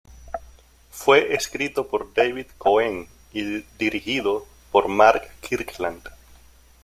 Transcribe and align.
Fue 0.89 1.35
escrito 1.35 1.85
por 1.87 2.11
David 2.11 2.47
Cohen 2.57 3.07
y 3.33 3.61
dirigido 3.77 4.47
por 4.71 4.87
Mark 4.87 5.29
Kirkland. 5.41 6.01